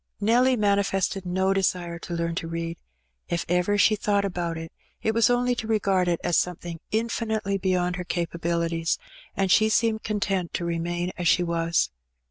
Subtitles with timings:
[0.19, 2.77] Nelly manifested no desire to learn to read.
[3.29, 4.71] If ever she thought about it,
[5.03, 8.97] it was only to regard it as something infinitely beyond her capabilities;
[9.37, 11.91] and she seemed content to remain as she was.